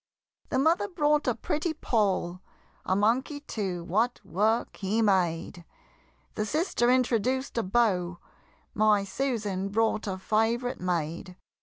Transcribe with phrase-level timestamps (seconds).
[0.49, 2.41] The mother brought a pretty Poll
[2.85, 5.63] A monkey too, what work he made!
[6.33, 8.17] The sister introduced a Beau
[8.73, 11.35] My Susan brought a favorite maid.